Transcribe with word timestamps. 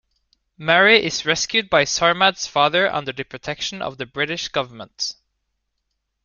Mary 0.57 1.03
is 1.03 1.27
rescued 1.27 1.69
by 1.69 1.83
Sarmad's 1.83 2.47
father 2.47 2.91
under 2.91 3.11
the 3.13 3.23
protection 3.23 3.83
of 3.83 3.99
the 3.99 4.05
British 4.07 4.47
government. 4.47 5.13